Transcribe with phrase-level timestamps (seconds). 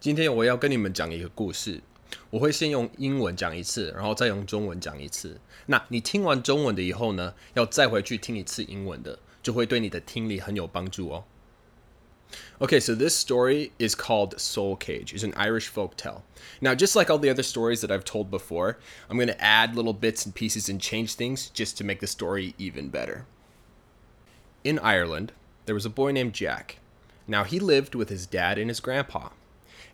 [0.00, 1.80] 今天我要跟你们讲一个故事，
[2.30, 5.40] 我会先用英文讲一次，然后再用中文讲一次。
[5.66, 11.24] 那你听完中文的以后呢，要再回去听一次英文的，就会对你的听力很有帮助哦。
[12.58, 15.14] Okay, so this story is called Soul Cage.
[15.14, 16.22] It's an Irish folk tale.
[16.60, 18.78] Now, just like all the other stories that I've told before,
[19.08, 22.08] I'm going to add little bits and pieces and change things just to make the
[22.08, 23.26] story even better.
[24.64, 25.32] In Ireland,
[25.66, 26.78] there was a boy named Jack.
[27.28, 29.28] Now, he lived with his dad and his grandpa.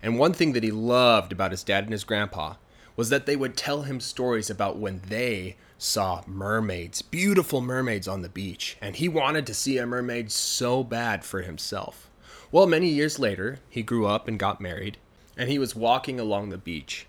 [0.01, 2.55] And one thing that he loved about his dad and his grandpa
[2.95, 8.21] was that they would tell him stories about when they saw mermaids, beautiful mermaids on
[8.21, 8.77] the beach.
[8.81, 12.09] And he wanted to see a mermaid so bad for himself.
[12.51, 14.97] Well, many years later, he grew up and got married,
[15.37, 17.05] and he was walking along the beach.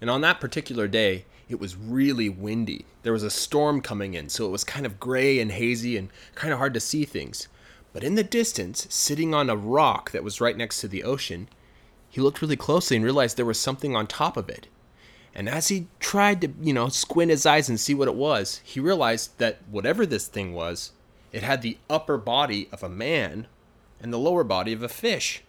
[0.00, 2.86] And on that particular day, it was really windy.
[3.02, 6.08] There was a storm coming in, so it was kind of gray and hazy and
[6.34, 7.48] kind of hard to see things.
[7.92, 11.48] But in the distance, sitting on a rock that was right next to the ocean,
[12.10, 14.66] he looked really closely and realized there was something on top of it.
[15.34, 18.60] And as he tried to, you know, squint his eyes and see what it was,
[18.64, 20.90] he realized that whatever this thing was,
[21.30, 23.46] it had the upper body of a man
[24.00, 25.42] and the lower body of a fish.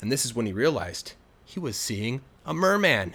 [0.00, 1.12] And this is when he realized
[1.44, 3.14] he was seeing a merman.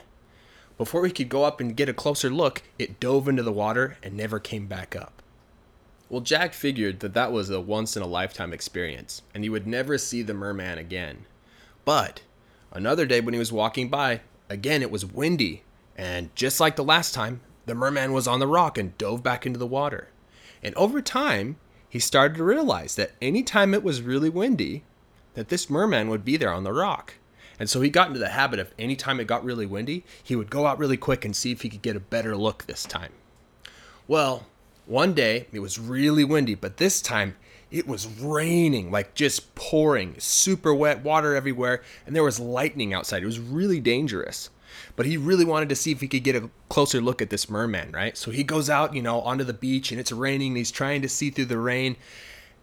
[0.78, 3.98] Before he could go up and get a closer look, it dove into the water
[4.04, 5.22] and never came back up.
[6.09, 9.66] Well, Jack figured that that was a once in a lifetime experience, and he would
[9.66, 11.26] never see the merman again.
[11.86, 12.22] But
[12.72, 15.64] another day when he was walking by, again it was windy,
[15.97, 19.45] and just like the last time, the merman was on the rock and dove back
[19.45, 20.09] into the water.
[20.64, 24.83] And over time, he started to realize that any time it was really windy,
[25.33, 27.16] that this merman would be there on the rock.
[27.59, 30.36] And so he got into the habit of any time it got really windy, he
[30.36, 32.83] would go out really quick and see if he could get a better look this
[32.83, 33.11] time.
[34.08, 34.47] Well,
[34.86, 37.36] one day it was really windy, but this time
[37.72, 43.23] it was raining, like just pouring, super wet water everywhere, and there was lightning outside.
[43.23, 44.50] It was really dangerous.
[44.95, 47.49] But he really wanted to see if he could get a closer look at this
[47.49, 48.17] merman, right?
[48.17, 51.02] So he goes out, you know, onto the beach and it's raining and he's trying
[51.02, 51.95] to see through the rain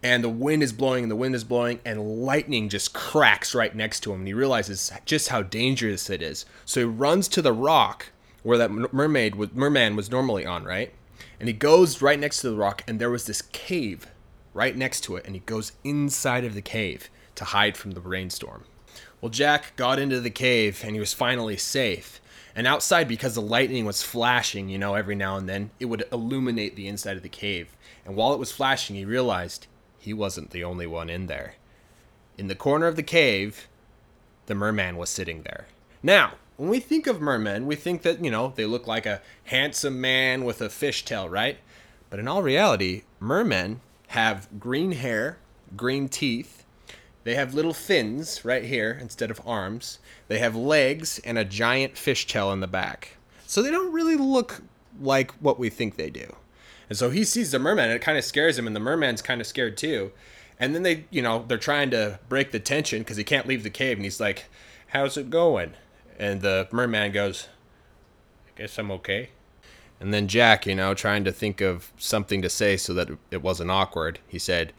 [0.01, 3.75] and the wind is blowing and the wind is blowing and lightning just cracks right
[3.75, 6.45] next to him and he realizes just how dangerous it is.
[6.65, 8.07] So he runs to the rock
[8.43, 10.93] where that mermaid merman was normally on, right?
[11.39, 14.07] And he goes right next to the rock and there was this cave
[14.53, 18.01] right next to it and he goes inside of the cave to hide from the
[18.01, 18.65] rainstorm.
[19.21, 22.21] Well, Jack got into the cave and he was finally safe.
[22.55, 26.03] And outside, because the lightning was flashing, you know, every now and then, it would
[26.11, 27.69] illuminate the inside of the cave.
[28.05, 29.67] And while it was flashing, he realized
[29.97, 31.55] he wasn't the only one in there.
[32.37, 33.67] In the corner of the cave,
[34.47, 35.67] the merman was sitting there.
[36.01, 39.21] Now, when we think of mermen, we think that, you know, they look like a
[39.45, 41.57] handsome man with a fishtail, right?
[42.09, 45.37] But in all reality, mermen have green hair,
[45.75, 46.59] green teeth,
[47.23, 49.99] they have little fins right here instead of arms.
[50.27, 53.17] They have legs and a giant fish tail in the back.
[53.45, 54.61] So they don't really look
[54.99, 56.35] like what we think they do.
[56.89, 59.21] And so he sees the merman and it kind of scares him and the merman's
[59.21, 60.11] kind of scared too.
[60.59, 63.63] And then they, you know, they're trying to break the tension because he can't leave
[63.63, 64.45] the cave and he's like,
[64.87, 65.73] "How's it going?"
[66.17, 67.47] And the merman goes,
[68.47, 69.29] "I guess I'm okay."
[69.99, 73.41] And then Jack, you know, trying to think of something to say so that it
[73.41, 74.71] wasn't awkward, he said,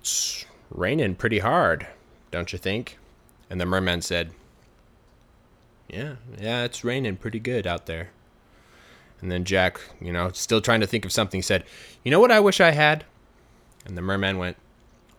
[0.00, 1.86] It's raining pretty hard,
[2.30, 2.98] don't you think?
[3.48, 4.32] And the merman said,
[5.88, 8.10] Yeah, yeah, it's raining pretty good out there.
[9.22, 11.64] And then Jack, you know, still trying to think of something, said,
[12.04, 13.04] You know what I wish I had?
[13.86, 14.56] And the merman went,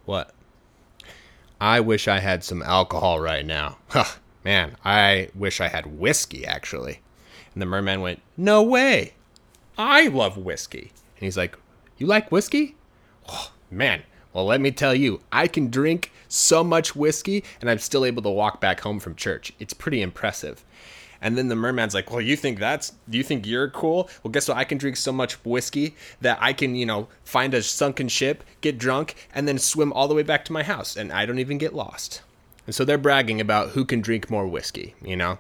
[0.06, 0.34] What?
[1.60, 3.78] I wish I had some alcohol right now.
[3.90, 7.00] Huh, man, I wish I had whiskey, actually.
[7.54, 9.14] And the merman went, No way.
[9.78, 10.92] I love whiskey.
[11.18, 11.58] And he's like,
[11.98, 12.76] You like whiskey?
[13.30, 14.04] Oh, man,
[14.34, 18.24] well, let me tell you, I can drink so much whiskey and I'm still able
[18.24, 19.54] to walk back home from church.
[19.60, 20.64] It's pretty impressive.
[21.22, 24.10] And then the merman's like, "Well, you think that's you think you're cool?
[24.22, 24.58] Well, guess what?
[24.58, 28.44] I can drink so much whiskey that I can, you know, find a sunken ship,
[28.60, 31.40] get drunk, and then swim all the way back to my house and I don't
[31.40, 32.22] even get lost."
[32.66, 35.40] And so they're bragging about who can drink more whiskey, you know?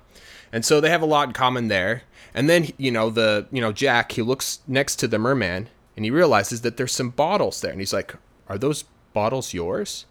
[0.52, 2.04] And so they have a lot in common there.
[2.34, 6.06] And then, you know, the, you know, Jack, he looks next to the merman and
[6.06, 8.16] he realizes that there's some bottles there and he's like,
[8.48, 8.84] are those
[9.14, 10.06] bottles yours?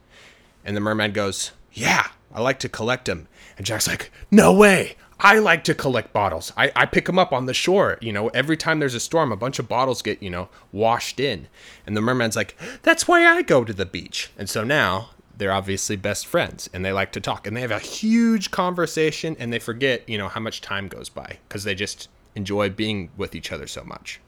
[0.65, 3.29] And the merman goes, Yeah, I like to collect them.
[3.57, 4.97] And Jack's like, No way.
[5.21, 6.53] I like to collect bottles.
[6.57, 7.99] I, I pick them up on the shore.
[8.01, 11.21] You know, every time there's a storm, a bunch of bottles get, you know, washed
[11.21, 11.47] in.
[11.87, 14.31] And the merman's like, That's why I go to the beach.
[14.39, 17.71] And so now they're obviously best friends and they like to talk and they have
[17.71, 21.75] a huge conversation and they forget, you know, how much time goes by because they
[21.75, 24.21] just enjoy being with each other so much.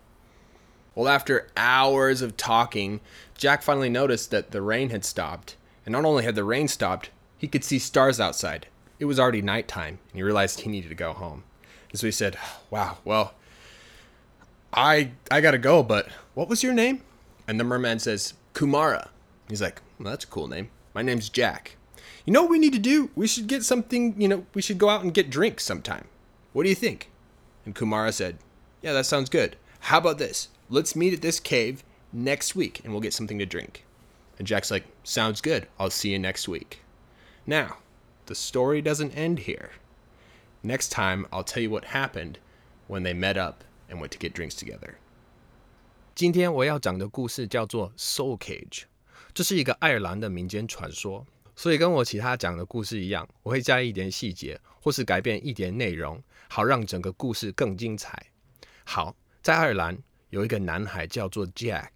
[0.95, 3.01] Well, after hours of talking,
[3.37, 5.57] Jack finally noticed that the rain had stopped.
[5.85, 8.69] And not only had the rain stopped, he could see stars outside.
[8.99, 11.43] It was already nighttime and he realized he needed to go home.
[11.91, 12.39] And so he said,
[12.71, 13.35] Wow, well,
[14.73, 17.03] I I gotta go, but what was your name?
[17.47, 19.09] And the merman says, Kumara.
[19.49, 20.71] He's like, well, that's a cool name.
[20.94, 21.76] My name's Jack.
[22.26, 23.10] You know what we need to do?
[23.16, 26.06] We should get something, you know, we should go out and get drinks sometime.
[26.54, 27.10] What do you think?
[27.66, 28.38] And Kumara said,
[28.82, 29.56] Yeah, that sounds good.
[29.82, 30.50] How about this?
[30.70, 33.86] Let's meet at this cave next week and we'll get something to drink.
[34.38, 35.68] And Jack's like, Sounds good.
[35.80, 36.82] I'll see you next week.
[37.46, 37.78] Now,
[38.26, 39.72] the story doesn't end here.
[40.62, 42.38] Next time, I'll tell you what happened
[42.88, 44.98] when they met up and went to get drinks together.
[46.16, 48.84] 今天我要讲的故事叫做《Soul Cage》，
[49.35, 51.27] 这是一个爱尔兰的民间传说。
[51.57, 58.27] 所以跟我其他讲的故事一样，我会加一点细节，或是改变一点内容，好让整个故事更精彩。
[58.85, 59.99] 好，在爱尔兰
[60.31, 61.91] 有一个男孩叫做 Jack，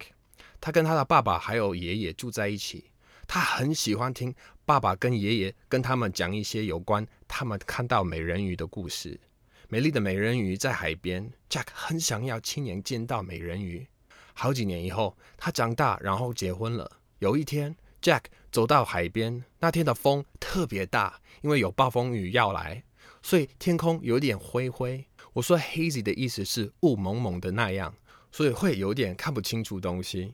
[0.61, 2.91] 他跟他的爸爸还有爷爷住在一起。
[3.27, 4.33] 他很喜欢听
[4.65, 9.19] 爸爸跟爷爷跟他们讲一些有关他们看到美人鱼的故事。
[9.67, 13.87] 美丽的美人鱼在海边，Jack 很想要亲眼见到美人鱼。
[14.33, 16.89] 好几年以后，他长大，然后结婚了。
[17.19, 22.83] 有一天，Jack 走到海边，那天的风特别大，因为有暴风雨要来，
[23.21, 25.05] 所以天空有点灰灰。
[25.33, 27.93] 我说 hazy 的意思是雾蒙蒙的那样，
[28.31, 30.33] 所以会有点看不清楚东西。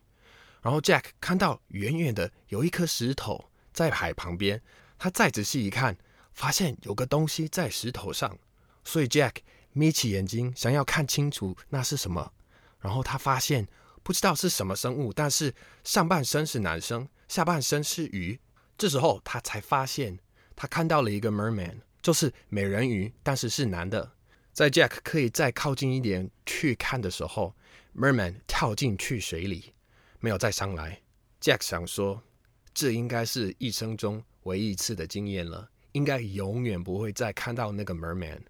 [0.62, 4.62] 然后 Jack 看到远远的有一颗石头在海旁边，
[4.98, 5.98] 他再仔细一看，
[6.34, 8.38] 发现有个东西在石头上，
[8.84, 9.38] 所以 Jack
[9.74, 12.32] 眯起眼睛想要看清楚那是什么。
[12.80, 13.68] 然后他发现
[14.06, 15.52] 不知道是什么生物，但是
[15.84, 18.40] 上半身是男生，下半身是鱼。
[18.78, 20.20] 这时候他才发现，
[20.56, 24.12] 他看到了一个 merman，就是美人鱼，但是是男的。
[24.54, 27.56] 在 Jack 可以再靠近一点去看的时候
[27.96, 29.74] ，merman 跳进去水里。
[30.20, 31.02] 没有再上来。
[31.42, 32.22] Jack 想说，
[32.76, 38.42] 这应该是一生中唯一一次的经验了，应该永远不会再看到那个 merman。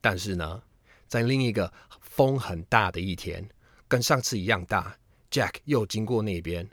[0.00, 0.60] 但是呢，
[1.06, 3.48] 在另一个风很大的一天，
[3.90, 4.96] 跟上次一样大
[5.30, 6.70] ，Jack 又经过那边，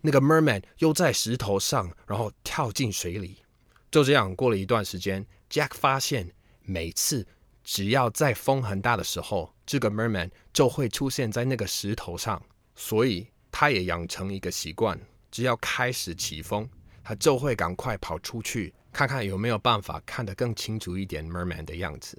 [0.00, 3.42] 那个 merman 又在石头上，然后跳进水里。
[3.90, 6.32] 就这样过了一段时间，Jack 发现
[6.62, 7.26] 每次
[7.64, 12.42] 只要在风很大的时候，这个 merman 就会出现在那个石头上，
[12.74, 13.26] 所以。
[13.52, 14.96] 他也养成一个习惯，
[15.28, 16.70] 只要开始起风，
[17.02, 22.16] 他就会赶快跑出去，看看有没有办法看得更清楚一点 merman 的样子。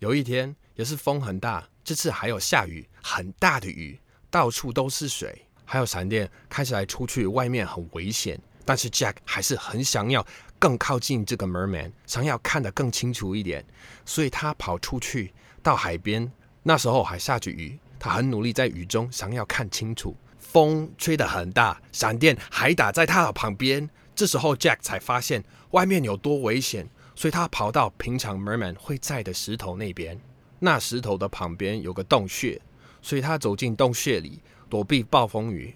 [0.00, 4.00] 有一天也是风很大，这次还有下雨，很大的雨，
[4.30, 8.40] 到处都是水，还有闪电，看起来出去外面很危险。
[8.64, 10.26] 但是 Jack 还是很想要
[10.58, 13.62] 更靠近这个 merman，想要看得更清楚一点，
[14.06, 16.32] 所以他跑出去到海边。
[16.62, 20.16] 那时候还下着雨，他很努力在雨中想要看清楚。
[20.38, 23.90] 风吹得很大，闪电还打在他的旁边。
[24.14, 30.20] 这时候，Jack 才发现外面有多危险，所以他跑到平常 Merman 会在的石头那边。
[30.58, 32.60] 那石头的旁边有个洞穴，
[33.00, 35.74] 所以他走进洞穴里躲避暴风雨。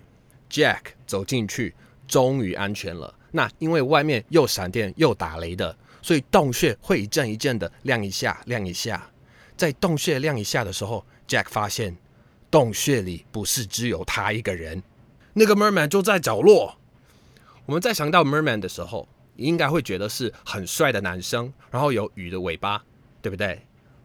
[0.51, 1.75] Jack 走进去，
[2.07, 3.15] 终于安全了。
[3.31, 9.11] 那因为外面又闪电又打雷的，所以洞穴会一阵一阵的亮一下，亮一下。
[9.57, 11.97] 在洞穴亮一下的时候，Jack 发现。
[12.51, 14.81] 洞穴里不是只有他一个人，
[15.33, 16.77] 那个 merman 就在角落。
[17.67, 22.83] 我们在想到 merman 的时候，应该会觉得是很帅的男生，然后有鱼的尾巴，
[23.21, 23.61] 对不对？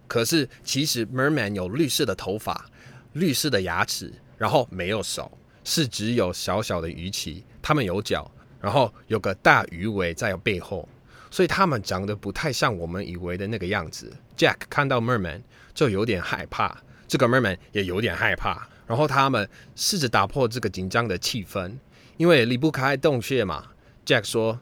[0.07, 2.65] 可是其实 merman 有绿色的头发、
[3.13, 5.31] 绿色的牙齿，然后没有手，
[5.63, 7.43] 是只有小小的鱼鳍。
[7.61, 10.87] 它们有脚，然后有个大鱼尾在背后，
[11.29, 14.11] 所以它们长得不太像我们以为的那个样子。
[14.35, 15.41] Jack 看到 merman
[15.73, 16.81] 就有点害怕。
[17.07, 21.75] 这哥们们也有点害怕，然后他们试着打破这个紧张的气氛，
[22.17, 23.65] 因为离不开洞穴嘛。
[24.05, 24.59] Jack 说：“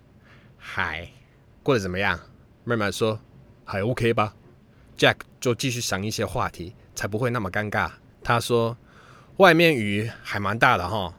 [0.57, 1.11] 嗨，
[1.63, 2.19] 过得怎么样？”
[2.63, 3.19] 妹妹说
[3.63, 4.35] ：“还 OK 吧。
[4.97, 7.91] ”Jack 就继续想一些话题，才不会那么尴尬。
[8.23, 8.77] 他说
[9.37, 11.13] ：“外面雨还蛮大的哈。”“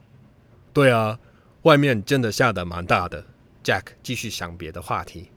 [0.74, 1.18] 对啊，
[1.62, 3.24] 外面真的下的蛮大的。
[3.64, 5.30] ”Jack 继续想别的话题。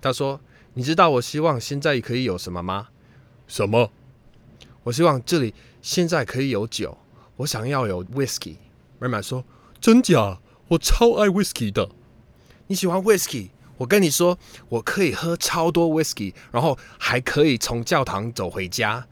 [0.00, 0.40] 他说
[0.74, 2.88] ：“你知道我希望现在可以有什么吗
[3.48, 3.90] ？”“什么？”
[4.84, 6.96] 我希望这里现在可以有酒，
[7.36, 8.56] 我想要有 whisky。
[8.98, 9.44] 妹妹说
[9.80, 10.38] ：“真假？
[10.68, 11.90] 我超爱 whisky 的。
[12.68, 13.50] 你喜欢 whisky？
[13.78, 19.06] 我跟你说，我可以喝超多 whisky，然后还可以从教堂走回家，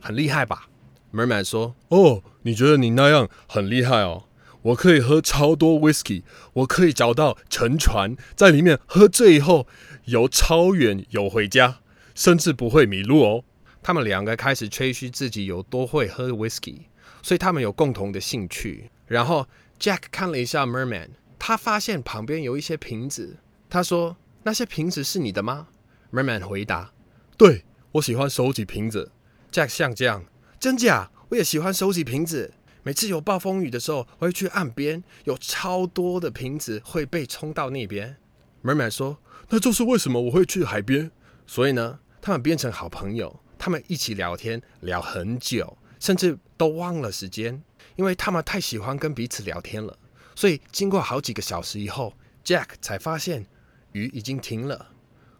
[0.00, 0.68] 很厉害吧
[1.12, 4.24] ？”？”Merman 说：“哦，你觉得你那样很厉害哦？
[4.62, 6.22] 我可以喝超多 whisky，
[6.54, 9.66] 我可以找到沉船，在里面喝醉以后
[10.06, 11.78] 游超远游回家，
[12.14, 13.44] 甚至不会迷路哦。”
[13.82, 16.80] 他们两个开始吹嘘自己有多会喝 whisky，
[17.22, 18.90] 所以他们有共同的兴趣。
[19.06, 19.46] 然后
[19.78, 21.10] Jack 看了一下 Merman，
[21.48, 23.38] 他发现旁边有一些瓶子。
[23.70, 24.14] 他说
[24.44, 25.68] ：“那些瓶子是你的吗
[26.12, 26.92] Merman 回答
[27.38, 29.10] ：“对我喜欢收集瓶子。
[29.50, 30.26] ”Jack 像这样，
[30.60, 31.10] 真假？
[31.30, 32.52] 我也喜欢收集瓶子。
[32.82, 38.18] 每次有暴风雨的时候，我会去岸边，有超多的瓶子会被冲到那边。
[38.62, 39.16] Merman 说
[39.48, 41.10] ：“那就是为什么我会去海边。”
[41.48, 47.62] 所以呢，他们变成好朋友，他们一起聊天聊很久，甚至都忘了时间，
[47.96, 49.98] 因为他们太喜欢跟彼此聊天了。
[50.38, 52.14] 所以经过好几个小时以后
[52.44, 53.44] ，Jack 才发现
[53.90, 54.92] 雨已经停了。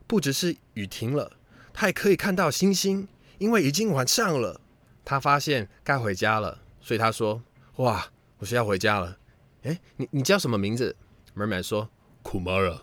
[0.09, 1.35] 不只是雨停了，
[1.73, 3.07] 他还可以看到星星，
[3.39, 4.61] 因为已经晚上了。
[5.05, 7.41] 他发现该回家了，所以他说
[7.79, 9.17] ：“哇，我是要回家了。”
[9.63, 10.97] 哎，你你叫什么名字
[11.37, 11.89] ？Merman 说
[12.25, 12.81] ：“Kumara。”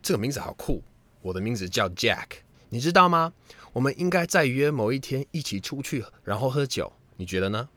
[0.00, 0.84] 这个名字好酷。
[1.22, 2.26] 我的名字叫 Jack。
[2.68, 3.32] 你知道吗？
[3.72, 6.92] 我们应该再约某一天一起出去，然后喝酒。
[7.16, 7.68] 你觉得呢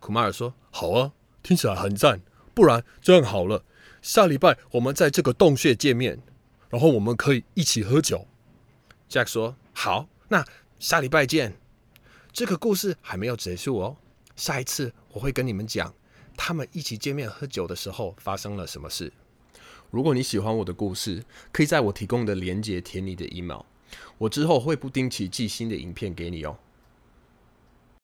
[0.00, 1.10] ？？”Kumara 说：“好啊，
[1.42, 2.20] 听起来很赞。
[2.54, 3.64] 不然这样好了，
[4.02, 6.20] 下礼拜我们在这个洞穴见面，
[6.68, 8.26] 然后我们可以一起喝酒。
[9.08, 10.44] ”Jack 说：“好，那
[10.78, 11.56] 下礼拜见。”
[12.32, 13.96] 这个故事还没有结束哦，
[14.36, 15.92] 下一次我会跟你们讲
[16.36, 19.12] 他们一起见面喝酒的时候发生了什么事。
[19.90, 23.62] 如果你喜欢我的故事，可以在我提供的链接填你的 email。
[24.18, 26.56] 我之后会不定期寄新的影片给你哦。